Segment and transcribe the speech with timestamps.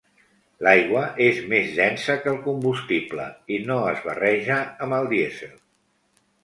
[0.67, 5.59] L’aigua és més densa que el combustible i no es barreja amb el dièsel.